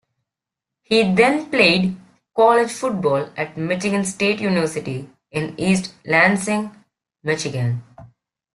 He 0.81 1.03
then 1.13 1.51
played 1.51 1.95
college 2.35 2.71
football 2.71 3.29
at 3.37 3.55
Michigan 3.55 4.03
State 4.03 4.39
University 4.41 5.07
in 5.29 5.53
East 5.59 5.93
Lansing, 6.05 6.71
Michigan. 7.21 7.83